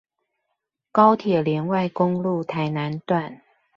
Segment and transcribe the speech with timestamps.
[0.91, 3.39] 高鐵聯外公路臺南段